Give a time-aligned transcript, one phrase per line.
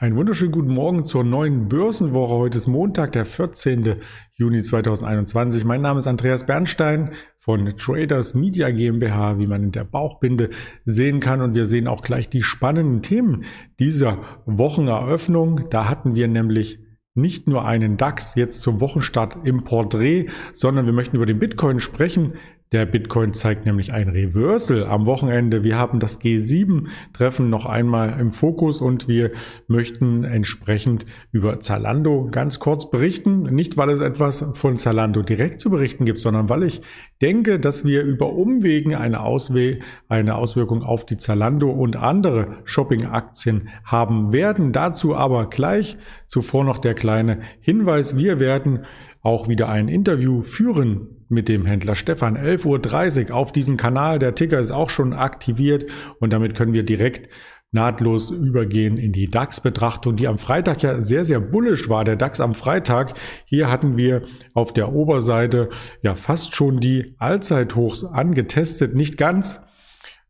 [0.00, 2.32] Einen wunderschönen guten Morgen zur neuen Börsenwoche.
[2.32, 3.96] Heute ist Montag, der 14.
[4.32, 5.66] Juni 2021.
[5.66, 10.48] Mein Name ist Andreas Bernstein von Traders Media GmbH, wie man in der Bauchbinde
[10.86, 11.42] sehen kann.
[11.42, 13.44] Und wir sehen auch gleich die spannenden Themen
[13.78, 15.68] dieser Wocheneröffnung.
[15.68, 16.78] Da hatten wir nämlich
[17.12, 21.78] nicht nur einen DAX jetzt zum Wochenstart im Porträt, sondern wir möchten über den Bitcoin
[21.78, 22.38] sprechen.
[22.72, 25.64] Der Bitcoin zeigt nämlich ein Reversal am Wochenende.
[25.64, 29.32] Wir haben das G7-Treffen noch einmal im Fokus und wir
[29.66, 33.42] möchten entsprechend über Zalando ganz kurz berichten.
[33.42, 36.80] Nicht, weil es etwas von Zalando direkt zu berichten gibt, sondern weil ich
[37.20, 43.68] denke, dass wir über Umwegen eine, Auswe eine Auswirkung auf die Zalando und andere Shopping-Aktien
[43.82, 44.70] haben werden.
[44.70, 48.16] Dazu aber gleich zuvor noch der kleine Hinweis.
[48.16, 48.84] Wir werden
[49.22, 52.36] auch wieder ein Interview führen mit dem Händler Stefan.
[52.36, 54.18] 11.30 Uhr auf diesem Kanal.
[54.18, 55.86] Der Ticker ist auch schon aktiviert
[56.18, 57.28] und damit können wir direkt
[57.72, 62.04] nahtlos übergehen in die DAX-Betrachtung, die am Freitag ja sehr, sehr bullisch war.
[62.04, 63.14] Der DAX am Freitag.
[63.44, 64.22] Hier hatten wir
[64.54, 65.70] auf der Oberseite
[66.02, 68.94] ja fast schon die Allzeithochs angetestet.
[68.94, 69.60] Nicht ganz.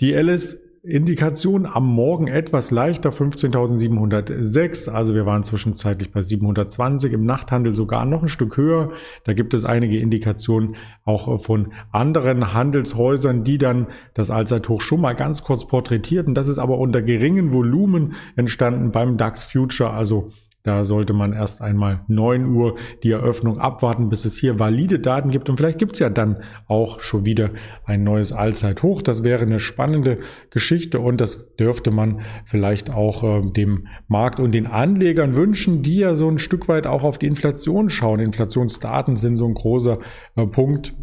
[0.00, 4.88] Die Alice Indikation am Morgen etwas leichter, 15.706.
[4.88, 8.92] Also wir waren zwischenzeitlich bei 720, im Nachthandel sogar noch ein Stück höher.
[9.24, 15.14] Da gibt es einige Indikationen auch von anderen Handelshäusern, die dann das Allzeithoch schon mal
[15.14, 16.34] ganz kurz porträtierten.
[16.34, 19.90] Das ist aber unter geringen Volumen entstanden beim DAX Future.
[19.90, 20.30] Also
[20.66, 25.30] da sollte man erst einmal 9 Uhr die Eröffnung abwarten, bis es hier valide Daten
[25.30, 25.48] gibt.
[25.48, 27.50] Und vielleicht gibt es ja dann auch schon wieder
[27.84, 29.00] ein neues Allzeithoch.
[29.00, 30.18] Das wäre eine spannende
[30.50, 35.98] Geschichte und das dürfte man vielleicht auch äh, dem Markt und den Anlegern wünschen, die
[35.98, 38.18] ja so ein Stück weit auch auf die Inflation schauen.
[38.18, 40.00] Inflationsdaten sind so ein großer
[40.34, 40.96] äh, Punkt,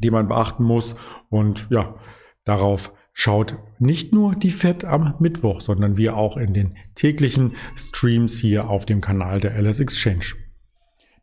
[0.00, 0.96] den man beachten muss.
[1.30, 1.94] Und ja,
[2.44, 8.38] darauf schaut nicht nur die FED am Mittwoch, sondern wir auch in den täglichen Streams
[8.38, 10.34] hier auf dem Kanal der LS Exchange.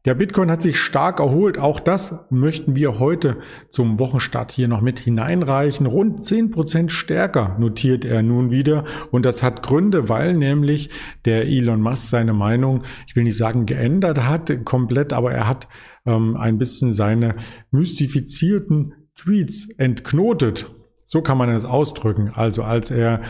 [0.05, 1.57] Der Bitcoin hat sich stark erholt.
[1.57, 3.39] Auch das möchten wir heute
[3.69, 5.85] zum Wochenstart hier noch mit hineinreichen.
[5.85, 8.85] Rund zehn Prozent stärker notiert er nun wieder.
[9.11, 10.89] Und das hat Gründe, weil nämlich
[11.25, 15.67] der Elon Musk seine Meinung, ich will nicht sagen geändert hat komplett, aber er hat
[16.06, 17.35] ähm, ein bisschen seine
[17.71, 20.71] mystifizierten Tweets entknotet.
[21.11, 22.33] So kann man es ausdrücken.
[22.35, 23.21] Also als er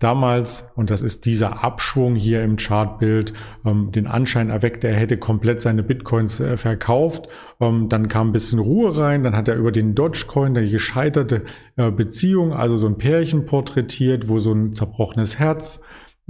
[0.00, 3.32] damals, und das ist dieser Abschwung hier im Chartbild,
[3.64, 7.28] ähm, den Anschein erweckte, er hätte komplett seine Bitcoins äh, verkauft.
[7.60, 11.44] Ähm, dann kam ein bisschen Ruhe rein, dann hat er über den Dogecoin, die gescheiterte
[11.76, 15.80] äh, Beziehung, also so ein Pärchen porträtiert, wo so ein zerbrochenes Herz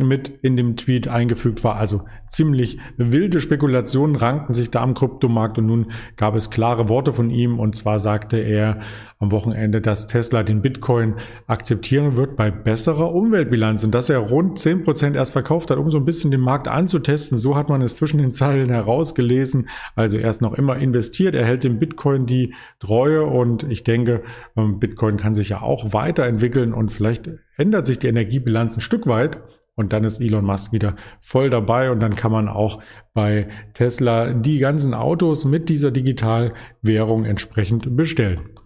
[0.07, 1.77] mit in dem Tweet eingefügt war.
[1.77, 7.13] Also ziemlich wilde Spekulationen rankten sich da am Kryptomarkt und nun gab es klare Worte
[7.13, 8.81] von ihm und zwar sagte er
[9.21, 11.15] am Wochenende, dass Tesla den Bitcoin
[11.49, 15.91] akzeptieren wird bei besserer Umweltbilanz und dass er rund zehn Prozent erst verkauft hat, um
[15.91, 17.37] so ein bisschen den Markt anzutesten.
[17.37, 19.69] So hat man es zwischen den Zeilen herausgelesen.
[19.97, 24.23] Also er ist noch immer investiert, er hält dem Bitcoin die Treue und ich denke,
[24.57, 29.09] ähm, Bitcoin kann sich ja auch weiterentwickeln und vielleicht ändert sich die Energiebilanz ein Stück
[29.09, 29.41] weit.
[29.79, 32.83] Und dann ist Elon Musk wieder voll dabei und dann kann man auch
[33.15, 38.59] bei Tesla die ganzen Autos mit dieser Digitalwährung entsprechend bestellen.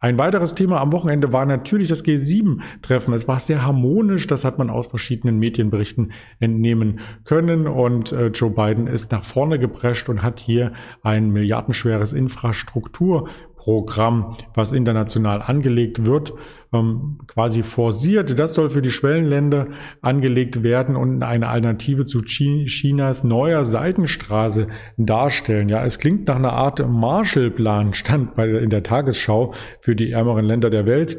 [0.00, 3.14] Ein weiteres Thema am Wochenende war natürlich das G7-Treffen.
[3.14, 7.66] Es war sehr harmonisch, das hat man aus verschiedenen Medienberichten entnehmen können.
[7.66, 10.72] Und äh, Joe Biden ist nach vorne geprescht und hat hier
[11.02, 12.12] ein milliardenschweres
[13.68, 16.32] Infrastrukturprogramm, was international angelegt wird,
[16.72, 18.38] ähm, quasi forciert.
[18.38, 19.68] Das soll für die Schwellenländer
[20.00, 25.68] angelegt werden und eine Alternative zu Chinas neuer Seitenstraße darstellen.
[25.68, 30.44] Ja, es klingt nach einer Art Marshallplan, stand bei, in der Tagesschau für die ärmeren
[30.44, 31.18] Länder der Welt.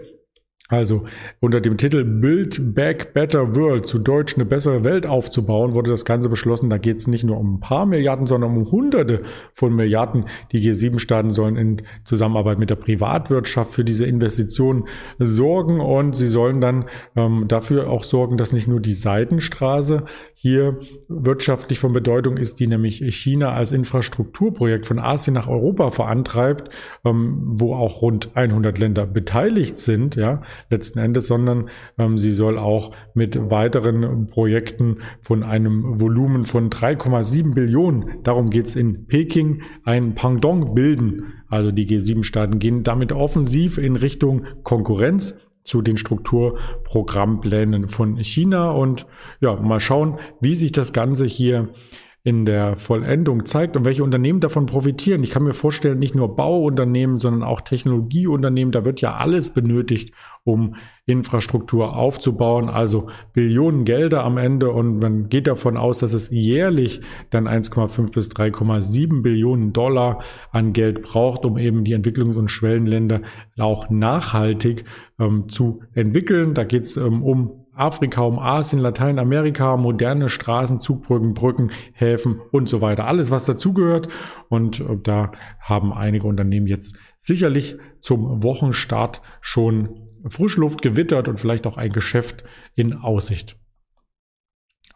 [0.70, 1.06] Also
[1.40, 6.06] unter dem Titel Build Back Better World, zu Deutsch eine bessere Welt aufzubauen, wurde das
[6.06, 6.70] Ganze beschlossen.
[6.70, 9.24] Da geht es nicht nur um ein paar Milliarden, sondern um Hunderte
[9.56, 10.26] von Milliarden.
[10.52, 14.84] Die G7-Staaten sollen in Zusammenarbeit mit der Privatwirtschaft für diese Investitionen
[15.18, 16.86] sorgen und sie sollen dann
[17.16, 20.04] ähm, dafür auch sorgen, dass nicht nur die Seidenstraße
[20.36, 26.70] hier wirtschaftlich von Bedeutung ist, die nämlich China als Infrastrukturprojekt von Asien nach Europa vorantreibt,
[27.04, 32.58] ähm, wo auch rund 100 Länder beteiligt sind, ja, letzten Endes, sondern ähm, sie soll
[32.58, 39.64] auch mit weiteren Projekten von einem Volumen von 3,7 Billionen, darum geht es in Peking,
[39.84, 41.34] ein Pendant bilden.
[41.50, 49.06] Also die G7-Staaten gehen damit offensiv in Richtung Konkurrenz zu den Strukturprogrammplänen von China und
[49.40, 51.70] ja, mal schauen, wie sich das Ganze hier
[52.24, 55.24] in der Vollendung zeigt und welche Unternehmen davon profitieren.
[55.24, 60.14] Ich kann mir vorstellen, nicht nur Bauunternehmen, sondern auch Technologieunternehmen, da wird ja alles benötigt,
[60.44, 60.76] um
[61.06, 67.02] Infrastruktur aufzubauen, also Billionen Gelder am Ende und man geht davon aus, dass es jährlich
[67.30, 70.22] dann 1,5 bis 3,7 Billionen Dollar
[70.52, 73.22] an Geld braucht, um eben die Entwicklungs- und Schwellenländer
[73.58, 74.84] auch nachhaltig
[75.20, 76.54] ähm, zu entwickeln.
[76.54, 82.68] Da geht es ähm, um Afrika, um Asien, Lateinamerika, moderne Straßen, Zugbrücken, Brücken, Häfen und
[82.68, 83.06] so weiter.
[83.08, 84.10] Alles, was dazugehört.
[84.50, 91.66] Und äh, da haben einige Unternehmen jetzt sicherlich zum Wochenstart schon Frischluft gewittert und vielleicht
[91.68, 92.44] auch ein Geschäft
[92.76, 93.58] in Aussicht.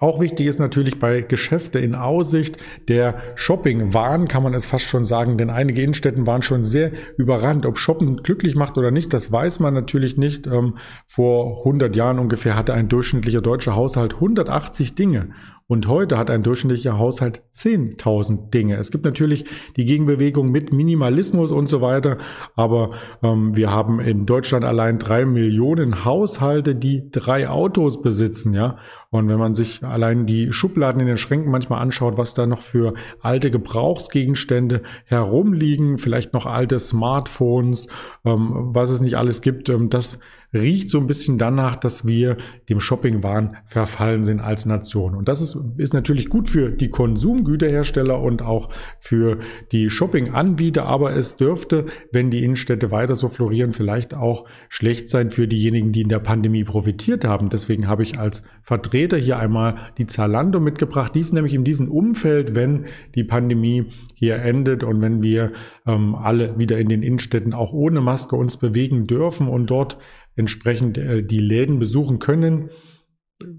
[0.04, 2.58] Auch wichtig ist natürlich bei Geschäfte in Aussicht
[2.90, 7.66] der Shopping-Wahn, kann man es fast schon sagen, denn einige Innenstädten waren schon sehr überrannt.
[7.66, 10.46] Ob Shoppen glücklich macht oder nicht, das weiß man natürlich nicht.
[10.46, 10.78] Ähm,
[11.08, 15.30] vor 100 Jahren ungefähr hatte ein durchschnittlicher deutscher Haushalt 180 Dinge
[15.68, 18.76] und heute hat ein durchschnittlicher Haushalt 10.000 Dinge.
[18.76, 19.46] Es gibt natürlich
[19.78, 22.18] die Gegenbewegung mit Minimalismus und so weiter,
[22.56, 22.92] aber
[23.24, 28.78] ähm, wir haben in Deutschland allein drei Millionen Haushalte, die drei Autos besitzen, ja.
[29.14, 32.62] Und wenn man sich allein die Schubladen in den Schränken manchmal anschaut, was da noch
[32.62, 37.88] für alte Gebrauchsgegenstände herumliegen, vielleicht noch alte Smartphones,
[38.26, 40.18] ähm, was es nicht alles gibt, ähm, das
[40.54, 42.38] riecht so ein bisschen danach, dass wir
[42.70, 45.16] dem Shopping-Wahn verfallen sind als Nation.
[45.16, 48.70] Und das ist, ist natürlich gut für die Konsumgüterhersteller und auch
[49.00, 49.40] für
[49.72, 55.32] die Shopping-Anbieter, aber es dürfte, wenn die Innenstädte weiter so florieren, vielleicht auch schlecht sein
[55.32, 57.50] für diejenigen, die in der Pandemie profitiert haben.
[57.50, 61.14] Deswegen habe ich als Vertreter hier einmal die Zalando mitgebracht.
[61.16, 62.86] Dies nämlich in diesem Umfeld, wenn
[63.16, 63.86] die Pandemie
[64.16, 65.52] hier endet und wenn wir
[65.86, 69.98] ähm, alle wieder in den Innenstädten auch ohne Maske uns bewegen dürfen und dort
[70.36, 72.70] entsprechend äh, die Läden besuchen können,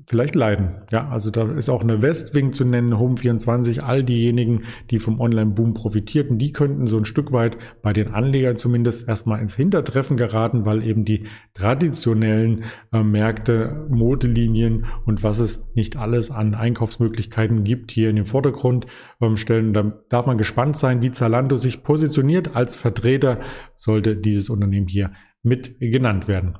[0.06, 0.82] vielleicht leiden.
[0.90, 5.74] Ja, also da ist auch eine Westwing zu nennen, Home24, all diejenigen, die vom Online-Boom
[5.74, 10.66] profitierten, die könnten so ein Stück weit bei den Anlegern zumindest erstmal ins Hintertreffen geraten,
[10.66, 17.90] weil eben die traditionellen äh, Märkte, Modelinien und was es nicht alles an Einkaufsmöglichkeiten gibt,
[17.90, 18.86] hier in den Vordergrund
[19.20, 19.74] ähm, stellen.
[19.74, 23.40] Da darf man gespannt sein, wie Zalando sich positioniert als Vertreter,
[23.76, 25.12] sollte dieses Unternehmen hier
[25.42, 26.56] mit genannt werden.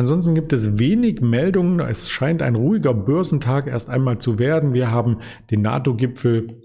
[0.00, 1.78] Ansonsten gibt es wenig Meldungen.
[1.80, 4.72] Es scheint ein ruhiger Börsentag erst einmal zu werden.
[4.72, 5.18] Wir haben
[5.50, 6.56] den NATO-Gipfel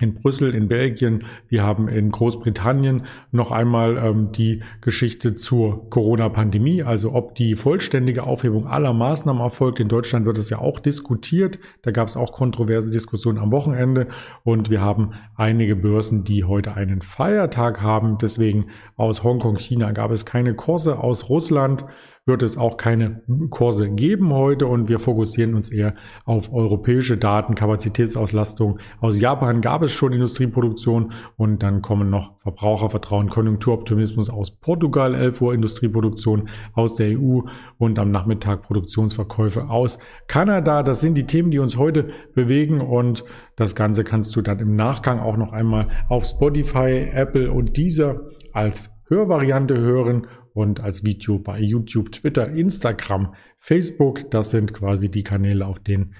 [0.00, 1.24] in Brüssel, in Belgien.
[1.46, 8.22] Wir haben in Großbritannien noch einmal ähm, die Geschichte zur Corona-Pandemie, also ob die vollständige
[8.22, 9.78] Aufhebung aller Maßnahmen erfolgt.
[9.78, 11.58] In Deutschland wird es ja auch diskutiert.
[11.82, 14.08] Da gab es auch kontroverse Diskussionen am Wochenende.
[14.42, 18.16] Und wir haben einige Börsen, die heute einen Feiertag haben.
[18.16, 20.98] Deswegen aus Hongkong, China gab es keine Kurse.
[20.98, 21.84] Aus Russland
[22.30, 25.94] wird es auch keine Kurse geben heute und wir fokussieren uns eher
[26.24, 28.78] auf europäische Daten, Kapazitätsauslastung.
[29.00, 35.40] Aus Japan gab es schon Industrieproduktion und dann kommen noch Verbrauchervertrauen, Konjunkturoptimismus aus Portugal, 11
[35.40, 37.40] Uhr Industrieproduktion aus der EU
[37.78, 40.84] und am Nachmittag Produktionsverkäufe aus Kanada.
[40.84, 43.24] Das sind die Themen, die uns heute bewegen und
[43.56, 48.20] das Ganze kannst du dann im Nachgang auch noch einmal auf Spotify, Apple und dieser
[48.52, 54.30] als Hörvariante hören und als Video bei YouTube, Twitter, Instagram, Facebook.
[54.30, 56.14] Das sind quasi die Kanäle, auf denen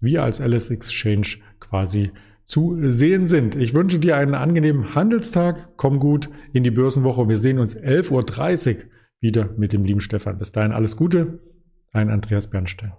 [0.00, 2.10] wir als Alice Exchange quasi
[2.44, 3.54] zu sehen sind.
[3.54, 5.76] Ich wünsche dir einen angenehmen Handelstag.
[5.76, 7.28] Komm gut in die Börsenwoche.
[7.28, 8.82] Wir sehen uns 11.30 Uhr
[9.20, 10.38] wieder mit dem lieben Stefan.
[10.38, 11.40] Bis dahin alles Gute.
[11.92, 12.92] Dein Andreas Bernstein.